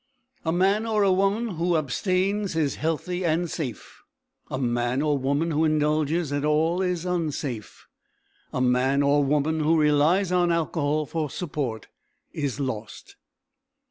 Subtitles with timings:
[0.43, 4.01] A man or woman who abstains is healthy and safe.
[4.49, 7.85] A man or woman who indulges at all is unsafe.
[8.51, 11.87] A man or woman who relies on alcohol for support
[12.33, 13.15] is lost.